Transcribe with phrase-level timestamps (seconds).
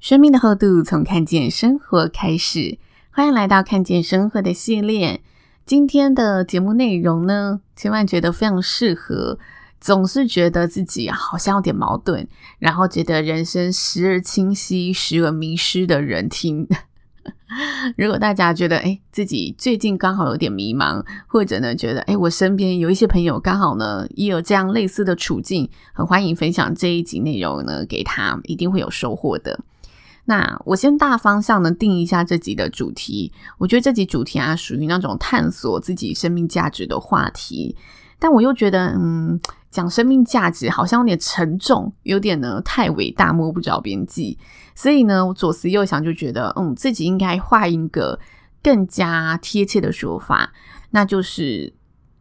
[0.00, 2.78] 生命的厚度从看见生活开始，
[3.10, 5.20] 欢迎来到看见生活的系列。
[5.66, 9.38] 今天的节目内容呢，千万觉得非常适合，
[9.78, 12.26] 总是觉得自己好像有点矛盾，
[12.58, 16.66] 然后觉得人生时而清晰，时而迷失的人听。
[17.98, 29.60] 如果大家觉得诶自己最近刚好有点迷茫，或者呢觉得诶我身边有一些朋友刚好呢也有这样类似的处境，很欢迎分享这一集内容呢给他，一定会有收获的。
[30.26, 33.32] 那我先大方向的定一下这集的主题。
[33.58, 37.76] 我觉得这集主题啊，属于那种探索自己生命价值的话题。
[38.18, 39.40] 但我又觉得，嗯，
[39.70, 44.38] 讲生命价值好像有点沉重，有点呢太伟大，摸不着边际。
[44.74, 48.20] 所以呢，我左思右想，就觉得，嗯，自己应该换一个
[48.62, 50.52] 更加贴切的说法，
[50.90, 51.72] 那就是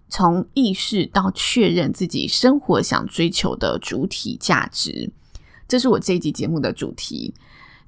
[0.07, 5.11] 从意识到确认自己生活想追求的主体价值。
[5.67, 7.33] 这是我这一集节目的主题。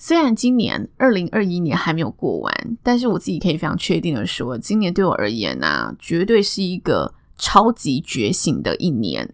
[0.04, 9.32] 虽然今年二零二一年还没有过完，但是我自己可以非常确定的说，今年对我而言呢、绝对是一个超级觉醒的一年。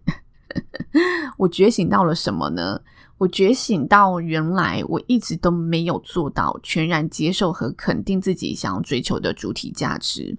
[1.38, 2.82] 我觉醒到了什么呢？
[3.16, 10.36] 我觉醒到原来我一直都没有做到全然接受和肯定自己想要追求的主体价值。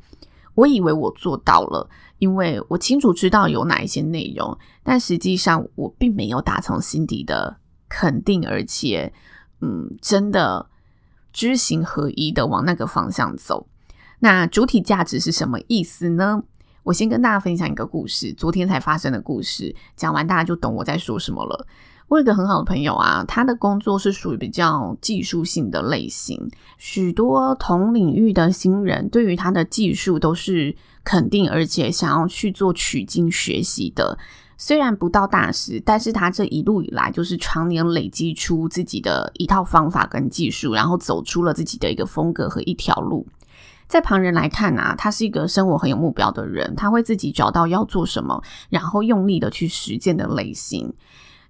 [0.54, 7.58] 我以为我做到了，因为我清楚知道有哪一些内容，但实际上我并没有打从心底的
[7.90, 9.12] 肯定，而且。
[9.62, 10.68] 嗯，真的
[11.32, 13.68] 知行合一的往那个方向走。
[14.20, 16.44] 那主体价值是什么意思呢？
[16.84, 19.76] 我先跟大家分享一个故事，昨天才发生的故事。
[19.96, 21.68] 讲完大家就懂我在说什么了。
[22.08, 34.18] 我有一个很好的朋友啊，他的工作是属于比较技术性的类型，许多同领域的新人对于他的技术都是肯定，而且想要去做取经学习的。
[34.62, 43.26] 虽然不到大师，但是他这一路以来就是常年累积出自己的一套方法跟技术，然后走出了自己的一个风格和一条路。
[43.88, 50.94] 在旁人来看啊，他是一个生活很有目标的人，他会自己找到要做什么，然后用力的去实践的类型。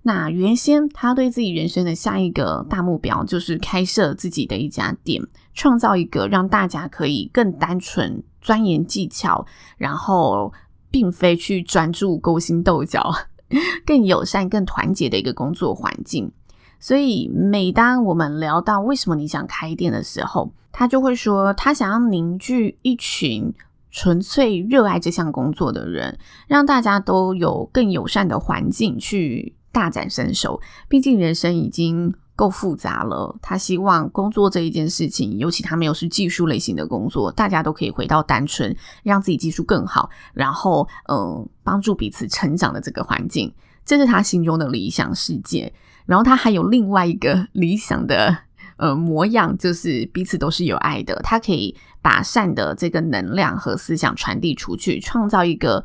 [0.03, 5.19] 那原先他对自己人生的下一个大目标就是开设自己的一家店，
[5.56, 10.53] 创造一个让大家可以更单纯钻研技巧，然后。
[10.91, 13.13] 并非去专注勾心斗角，
[13.85, 16.31] 更友善、更团结的一个工作环境。
[16.79, 23.53] 所以，每当我们聊到为什么你想开店的时候，他就会说，他想要凝聚一群
[23.91, 26.17] 纯粹热爱这项工作的人，
[26.47, 30.61] 让大家都有更友善的环境去大展身手。
[30.88, 32.13] 毕竟，人生已经。
[32.39, 38.73] 够复杂了，他希望工作这一件事情，尤其他没有是技术类型的工作，大家都可以回到单纯，
[39.03, 45.73] 让自己技术更好，然后嗯，帮助彼此成长的这个环境，这是他心中的理想世界。
[46.05, 48.33] 然后他还有另外一个 理想的
[48.77, 55.83] 呃模样，就是彼此都是有爱的，他可以把善的这个能量和思想传递出去，创造一个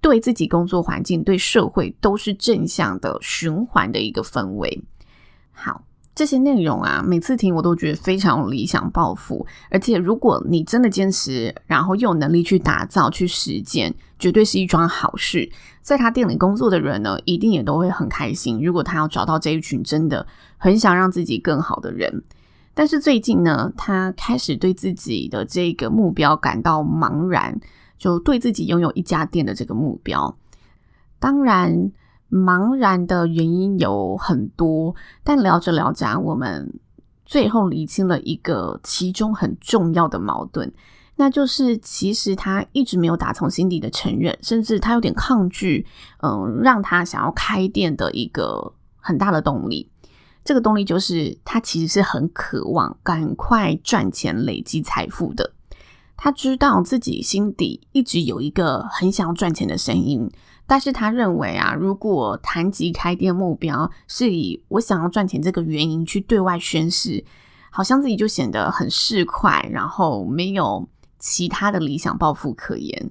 [0.00, 4.84] 对自己工作环境、对社会都是正向的循环的一个氛围。
[5.50, 5.82] 好。
[6.16, 15.46] 这些内容啊，每次听我都觉得非常理想抱负，而且如果你真的坚持，然后又有能力去打造、去实践，绝对是一桩好事。
[15.82, 18.64] 在他店里工作的人呢，一定也都会很开心。
[18.64, 22.22] 如果他要找到这一群真的很想让自己更好的人，
[22.72, 27.60] 但是最近呢，他开始对自己的这个目标感到茫然，
[27.98, 30.34] 就对自己拥有一家店的这个目标，
[31.18, 31.92] 当然。
[32.30, 36.72] 茫然的原因有很多，但聊着聊着，我们
[37.24, 40.72] 最后厘清了一个其中很重要的矛盾，
[41.16, 45.86] 那就是其实他一直没有打从心底的承认，甚至他有点抗拒，
[46.22, 49.90] 嗯，让他想要开店的一个很大的动力。
[50.44, 55.52] 这个动力就是他其实是很渴望赶快赚钱、累积财富的。
[56.16, 60.30] 他知道自己心底一直有一个很想要赚钱的声音。
[60.66, 67.24] 但是他认为啊，如果谈及开店目标是以我想要赚钱这个原因去对外宣示，
[67.70, 73.10] 好像自己就显得很市侩，然后没有其他的理想抱负可言。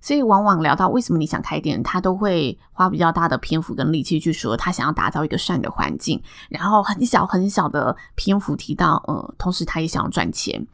[0.00, 10.64] 所以，往往聊到为什么你想开店，他都会花比较大的篇幅跟力气去说他想要打造一个善的环境，然后很小很小的篇幅提到，呃，同时他也想要赚钱。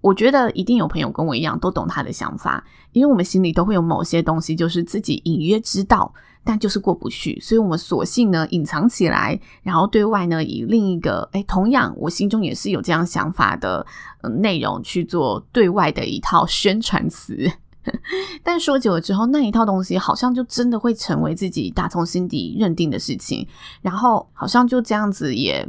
[0.00, 6.12] 我觉得一定有朋友跟我一样都懂他的想法，因为我们心里都会有某些东西，就是自己隐约知道，
[6.44, 13.84] 但就是过不去，所以我们索性呢隐藏起来，然后对外呢以另一个，诶，同样我心中也是有这样想法的，
[14.22, 17.50] 呃，内容去做对外的一套宣传词。
[18.44, 23.46] 但说久了之后，那一套东西好像就真的会成为自己打从心底认定的事情，
[23.80, 25.66] 然后好像就这样子也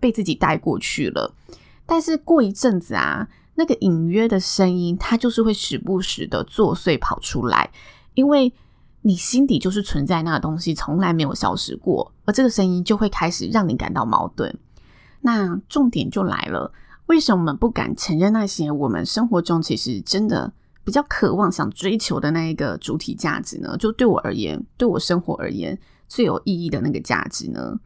[0.00, 1.32] 被自己带过去了。
[1.86, 3.26] 但是过一阵子啊，
[3.60, 7.70] 那个隐约的声音，它就是会时不时的作祟跑出来，
[8.14, 8.50] 因为
[9.02, 14.58] 你心底就是存在那个东西，从来没有消失过，而这个声音就会开始让你感到矛盾。
[15.20, 16.72] 那重点就来了，
[17.04, 20.50] 为什么我们不敢承认那些我们生活中其实真的？
[20.82, 25.78] 比较渴望想追求的那一个主体价值呢，就对我而言，对我生活而言
[26.08, 27.78] 最有意义的那个价值呢，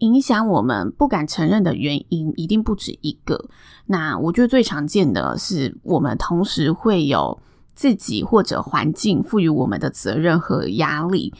[0.00, 3.48] 影响我们不敢承认的原因一定不止一个。
[3.86, 7.40] 那我觉得最常见的是，我们同时会有
[7.74, 11.32] 自己或者环境赋予我们的责任和压力，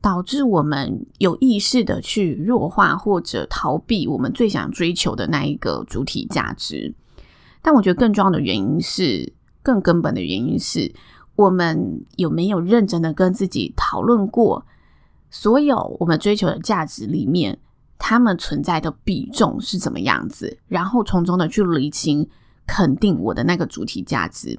[0.00, 6.94] 导致我们有意识的去弱化或者逃避我们最想追求的那一个主体价值。
[7.62, 9.32] 但我觉得更重要的原因是。
[9.64, 10.94] 更根本的原因是
[11.36, 14.66] 我们有没有认真的跟自己讨论过，
[15.30, 17.58] 所有我们追求的价值里面，
[17.98, 22.28] 他们存在的比重是怎么样子，然后从中的去理清、
[22.66, 24.58] 肯定我的那个主体价值。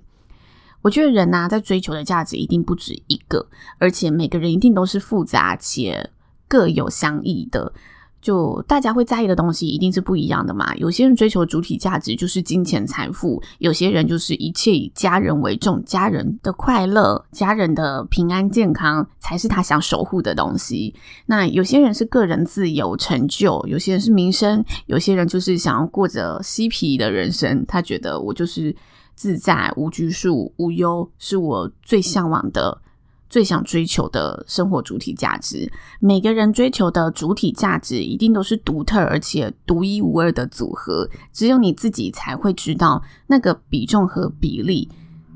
[0.82, 3.48] 我觉得人呐、在追求的价值一定不止一个，
[3.80, 6.12] 而且每个人一定都是复杂且
[6.48, 7.74] 各有相异的。
[8.26, 10.74] 就大家会在意的东西一定是不一样的嘛。
[10.78, 20.96] 有些人追求主体价值就是金钱财富，有些人就是一切以家人为重，家人的快乐、家人的平安健康才是他想守护的东西。
[21.28, 27.64] 那有些人是个人自由成就，有些人是名声，有些人就是想要过着嬉皮的人生。
[27.68, 28.76] 他觉得我就是
[29.14, 32.82] 自在、无拘束、无忧，是我最向往的。
[33.30, 44.90] 最想追求的生活主体价值，每个人追求的主体价值一定都是独特而且独一无二的组合，只有你自己才会知道那个比重和比例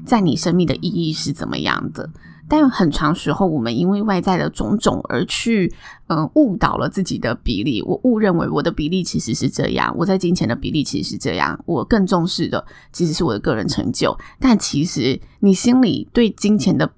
[0.05, 2.09] 在你生命的意义是怎么样的。
[2.51, 5.71] 但很长时候，我们因为外在的种种而去，
[6.07, 7.79] 嗯，误导了自己的比例。
[7.83, 14.17] 我误认为我的比例其实是这样，我在金钱的比例其实是这样，我更重视的其实是我的个人成就。
[14.39, 16.91] 但其实你心里对金钱的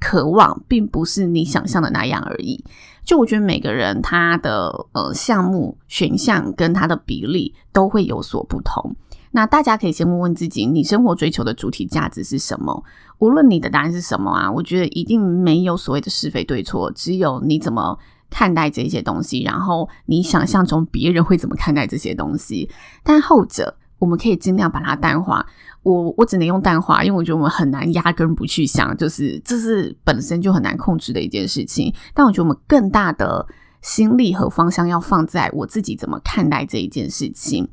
[0.00, 2.64] 渴望并不是你想象的那样而已。
[3.04, 8.94] 就我觉得每个人他的呃项目选项跟他的比例都会有所不同。
[9.30, 12.82] 那大家可以先问问自己，你生活追求的主体价值是什么？
[13.18, 17.98] 无论你的答案是什么啊，我觉得一定没有所谓的是非对错，只有你怎么
[18.30, 22.70] 看待这些东西，然后你想象中别人会怎么看待这些东西。
[23.02, 25.46] 但后者我们可以尽量把它淡化。
[25.84, 31.94] 我我只能用淡化，因为我觉得我们很难压根不去想，就是这是本身就很难控制的一件事情。
[32.12, 33.46] 但我觉得我们更大的
[33.80, 37.68] 心力和方向要放在我自己怎么看待这一件事情。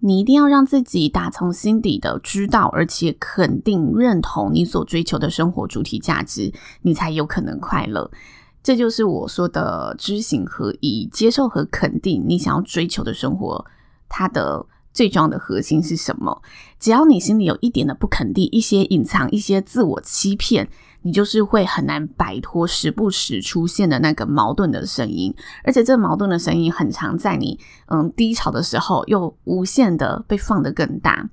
[0.00, 8.10] 你一定要让自己打从心底的知道，而且肯定认同你所追求的生活主体价值，你才有可能快乐。
[8.62, 13.64] 这就是我说的知行合一，接受和肯定你想要追求的生活，
[14.08, 14.66] 它的。
[14.96, 16.40] 最重要的核心是什么？
[16.80, 20.66] 只要你心里有一点的不肯定，一些隐藏，一些自我欺骗，
[21.02, 25.34] 你就是会很难摆脱时不时出现的那个矛盾的声音。
[25.64, 31.28] 而且，这矛盾的声音很常在你嗯低潮的时候，又无限的被放得更大。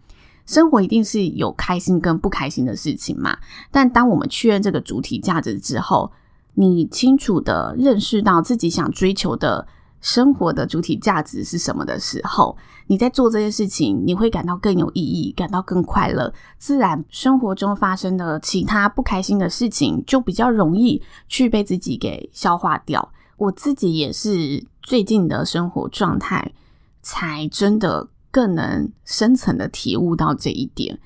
[0.46, 3.38] 生活一定是有开心跟不开心的事情嘛？
[3.72, 6.12] 但当我们确认这个主体价值之后，
[6.55, 9.65] 你清楚的认识到自己想追求的。
[10.05, 16.34] 生活的主体价值是什么的时候，你在做这些事情，你会感到更有意义，感到更快乐。
[16.58, 23.12] 自然，生活中发生的其他不开心的事情，就比较容易去被自己给消化掉。
[23.38, 26.54] 我自己也是最近的生活状态，
[27.02, 31.00] 才真的更能深层的体悟到这一点。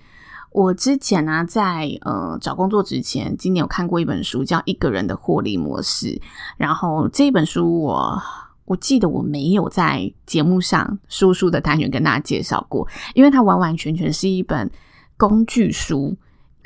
[0.51, 6.07] 我之前呢、在呃找工作之前，今年有看过一本书，叫《一个人的获利模式》，
[6.57, 8.22] 然后这本书我。
[8.67, 14.69] 我记得我没有在节目上叔叔的单元跟大家介绍过，因为它完完全全是一本
[15.17, 16.15] 工具书，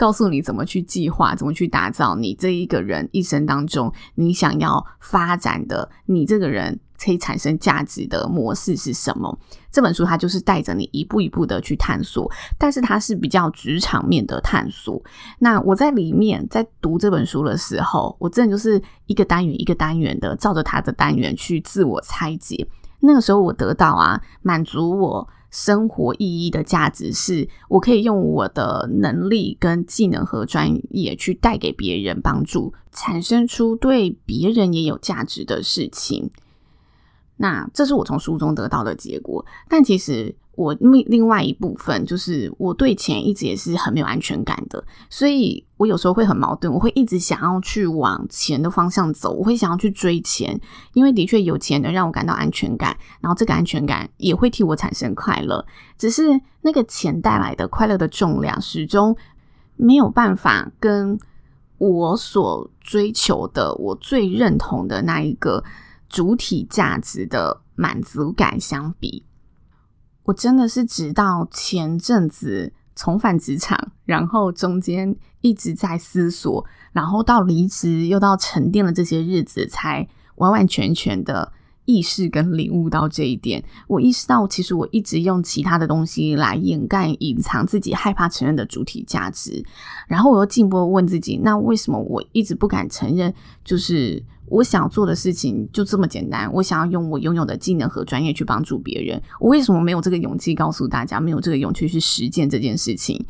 [0.01, 9.37] 告诉你怎么去计划，怎么去打造你这一个人一生当中你想要发展的，你这个人可以产生价值的模式是什么。
[9.71, 12.27] 这本书它就是带着你一步一步的去探索，
[12.57, 14.99] 但是它是比较职场面的探索。
[15.37, 22.67] 那我在里面在读这本书的时候，我真的就是一个单元一个单元的照着它的单元去自我拆解。
[23.01, 36.31] 那个时候我得到啊，满足我生活意义的价值是，我可以用我的能力跟技能和专业去带给别人帮助，产生出对别人也有价值的事情。
[37.37, 50.59] 那这是我从书中得到的结果，但其实我另另外一部分就是我对钱一直也是很没有安全感的，所以我有时候会很矛盾，我会一直想要去往钱的方向走，我会想要去追钱，
[50.93, 55.65] 因为的确有钱能让我感到安全感，然后这个安全感也会替我产生快乐，
[55.97, 59.15] 只是那个钱带来的快乐的重量始终
[59.75, 61.17] 没有办法跟
[61.77, 65.63] 我所追求的、我最认同的那一个。
[66.11, 69.23] 主体价值的满足感相比，
[70.31, 81.51] 我真的是直到前阵子重返职场，然后中间一直在思索，然后到离职又到沉淀了这些日子，才完完全全的
[81.85, 83.63] 意识跟领悟到这一点。
[83.87, 89.63] 我意识到，其实我一直用其他的东西来掩盖、隐藏自己害怕承认的主体价值，
[90.07, 93.33] 然后我又进一步问自己：那为什么我一直不敢承认？
[93.63, 94.23] 就是。
[94.51, 99.21] 我想做的事情就这么简单，我想要用我拥有的技能和专业去帮助别人。
[99.39, 103.25] 我为什么没有这个勇气告诉大家，没有这个勇气去实践这件事情？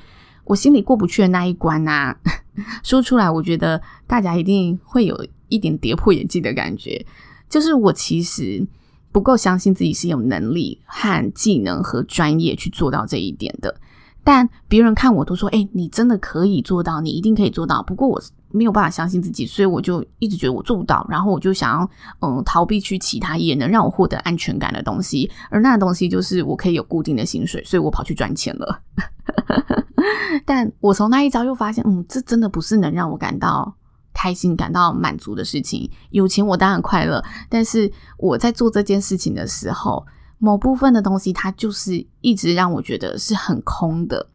[0.45, 2.17] 我心里过不去的那一关啊，
[2.81, 7.05] 说出来，我觉得大家一定会有一点跌破眼镜的感觉。
[7.51, 8.65] 就是我其实
[9.11, 13.75] 不够相信自己是有能力和技能和专业去做到这一点的。
[14.23, 21.05] 但别人看我都说：“欸，你真的可以做到，你一定可以做到。”不过我没有办法相信自己，所以我就一直觉得我做不到。
[21.09, 21.89] 然后我就想要
[22.19, 28.79] 嗯逃避去其他也能让我获得安全感的东西，而那东西就是我可以有固定的薪水，所以我跑去赚钱了。
[30.45, 33.75] 但我从那一招又发现，嗯，这真的不是能让我感到
[34.13, 35.89] 开心、感到满足的事情。
[36.09, 40.05] 有钱我当然快乐，但是我在做这件事情的时候。
[40.43, 44.27] 某部分的东西，它就是一直让我觉得是很空的。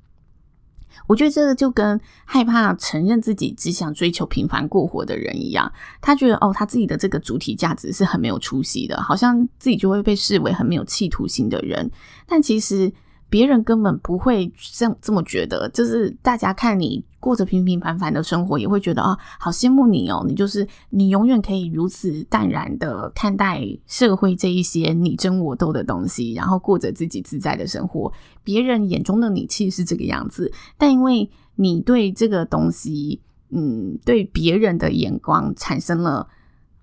[1.09, 11.91] 我觉得这个就跟害怕承认自己只想追求平凡过活的人一样，他觉得哦，他自己的这个主体价值是很没有出息的，好像自己就会被视为很没有企图心的人。
[12.25, 12.93] 但其实。
[13.29, 20.25] 别人根本不会这这么觉得，就是大家看你过着平平凡凡的生活，也会觉得啊，好羡慕你哦！
[20.29, 28.13] 你就是你永远可以如此淡然的看待社会这一些你争我斗的东西，然后过着自己自在的生活。
[28.45, 36.29] 别人眼中的你其实是这个样子，但因为你对这个东西，嗯，对别人的眼光产生了。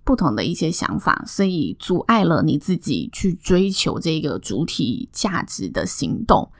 [0.03, 6.51] 不同的一些想法，所以阻碍了你自己去追求这个主体价值的行动。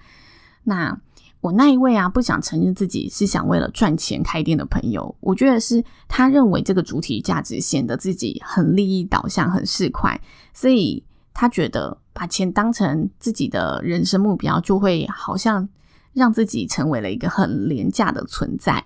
[0.64, 1.00] 那
[1.42, 10.18] 我那一位啊，不想承认自己是想为了赚钱开店的朋友，我觉得是他认为这个主体价值显得自己很利益导向、很市侩，
[10.54, 15.68] 所以他觉得把钱当成自己的人生目标，就会好像
[16.14, 18.86] 让自己成为了一个很廉价的存在。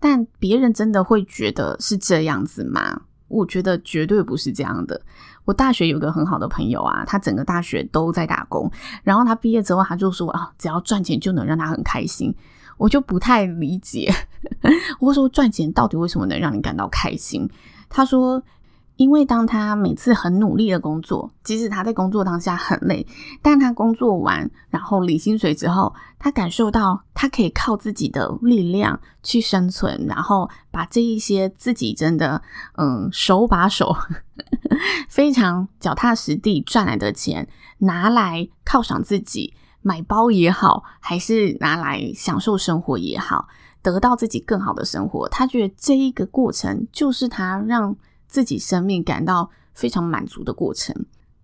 [0.00, 3.02] 但别人真的会觉得是这样子吗？
[3.28, 5.00] 我觉得绝对不是这样的。
[5.44, 8.70] 我大学有个很好的朋友啊，他整个大学都在打工，
[9.02, 12.34] 然后他毕业之后，他就说啊，只要赚钱就能让他很开心。
[12.76, 14.12] 我就不太理解，
[15.00, 17.48] 我说赚钱到底为什么能让你感到开心？
[17.88, 18.42] 他说。
[18.96, 23.06] 因为当他每次很努力的工作，即使他在工作当下很累，
[23.42, 32.40] 但他工作完然后领薪水之后，他感受到他可以靠自己的力量去生存，然后把这一些自己真的
[32.78, 33.94] 嗯手把手
[35.10, 37.46] 非常脚踏实地赚来的钱
[37.78, 43.46] 拿来犒赏自己，买包也好，还是拿来享受生活也好，
[43.82, 45.28] 得到自己更好的生活。
[45.28, 47.94] 他觉得这一个过程就是他让。
[48.36, 50.94] 自己生命感到非常满足的过程。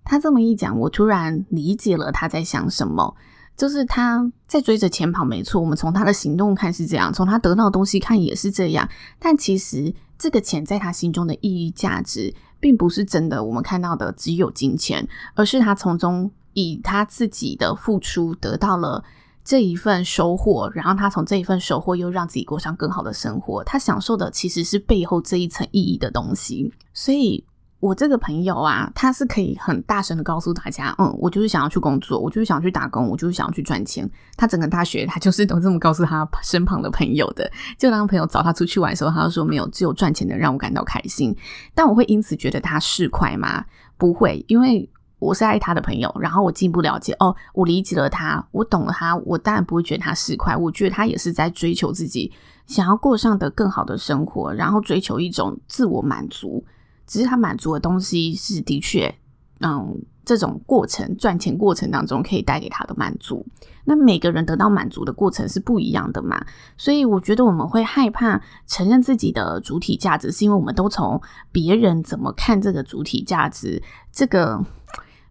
[0.04, 3.16] 他这么一讲，我突然理解了他在想什么。
[3.56, 5.58] 就是他在追着钱跑，没错。
[5.58, 8.86] 我们从他的行动看是这样，从他得到的东西看也是这样。
[9.18, 19.02] 但其实这个钱在他心中的意义价值，并不是真的我们看到的只有金钱，而是他从中以他自己的付出得到了。
[19.44, 23.62] 这一份收获，然后他从这一份收获又让自己过上更好的生活。
[23.64, 26.72] 他享受的其实是背后这一层意义的东西。
[26.92, 27.44] 所以
[27.80, 34.08] 我这个朋友啊，他是可以很大声的告诉大家，嗯，我就是想要去工作，我就是想要去打工，我就是想要去赚钱。
[34.36, 37.50] 他整个大学，他就是都这么告诉他身旁的朋友的。
[37.76, 41.36] 就当朋友找他出去玩的时候，他就说没有，只有赚钱的让我感到开心。
[41.74, 43.64] 但我会因此觉得他市侩吗？
[43.98, 44.88] 不会，因为
[45.22, 50.58] 我是爱他的朋友，然后我进一步了解，哦，我理解了他，我懂了他，我当然不会觉得他市侩。
[50.58, 52.32] 我觉得他也是在追求自己
[52.66, 56.64] 想要过上的更好的生活，然后追求一种自我满足。
[57.06, 59.14] 只是他满足的东西是的确，
[59.60, 63.46] 嗯，这种过程赚钱过程当中可以带给他的满足。
[63.84, 66.44] 那每个人得到满足的过程是不一样的嘛，
[66.76, 71.20] 所以我觉得我们会害怕承认自己的主体价值，是因为我们都从
[71.52, 74.60] 别人怎么看这个主体价值这个。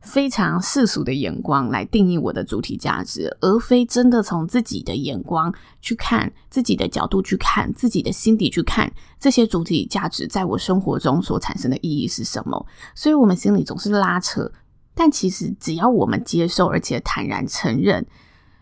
[0.01, 12.65] 非常世俗的眼光来定义我的主体价值，而非真的从自己的眼光去看，自己的角度去看，自己的心底去看这些主体价值在我生活中所产生的意义是什么。
[12.95, 14.51] 所以，我们心里总是拉扯，
[14.95, 18.03] 但其实只要我们接受，而且坦然承认，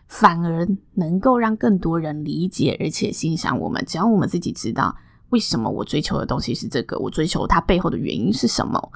[0.08, 3.82] 反而能够让更多人理解，而且欣赏我们。
[3.88, 4.94] 只要我们自己知道
[5.30, 8.92] 为什么我追求的东西是这个，我追求它背后的原因是什么，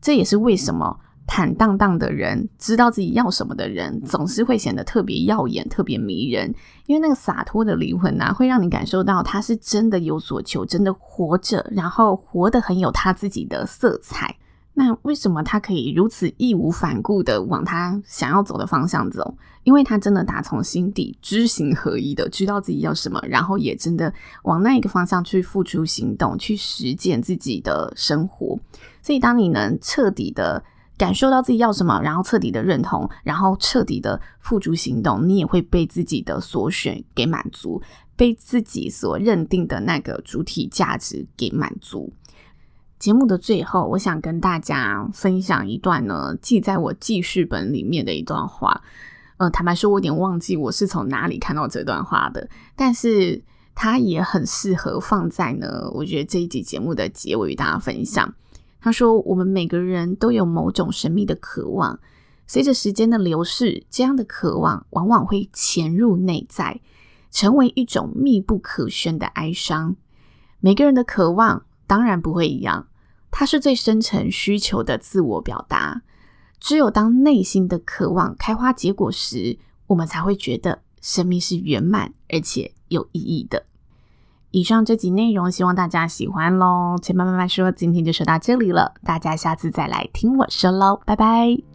[0.00, 0.98] 这也是为什么。
[1.26, 6.54] 坦荡荡的人，知道自己要什么的人，总是会显得特别耀眼、特别迷人。
[6.86, 14.36] 因为那个洒脱的灵魂呐、会让你感受到他是真的有所求，真的活着，然后活得很有他自己的色彩。
[14.74, 19.34] 那为什么他可以如此义无反顾的往他想要走的方向走？
[19.62, 24.12] 因为他真的打从心底知行合一的知道自己要什么，然后也真的
[24.42, 28.58] 往那一个方向去付出行动，去实践自己的生活。
[29.00, 30.62] 所以，当你能彻底的。
[30.96, 37.82] 感受到自己要什么，然后彻底的认同，然后彻底的付诸行动，你也会被自己的所选给满足，
[38.16, 42.12] 被自己所认定的那个主体价值给满足。
[42.98, 48.82] 节目的最后，我想跟大家分享一段呢，记在我记事本里面的一段话。
[49.36, 53.42] 呃，坦白说，我有点忘记我是从哪里看到这段话的，但是
[53.74, 58.32] 它也很适合放在呢，我觉得这一集节目的结尾与大家分享。
[58.84, 61.98] 他说：“我们每个人都有某种神秘的渴望，
[62.46, 66.82] 随着时间的流逝，这样的渴望往往会潜入内在，
[67.30, 69.96] 成为一种密不可宣的哀伤。
[70.60, 72.88] 每个人的渴望当然不会一样，
[73.30, 76.02] 它是最深层需求的自我表达。
[76.60, 83.64] 只有当内心的渴望开花结果时，我们才会觉得生命是圆满而且有意义的。”
[84.54, 86.96] 以上这集内容，希望大家喜欢喽。
[87.02, 91.73] 且慢慢慢说，今天就说到这里了，大家下次再来听我说喽，拜拜。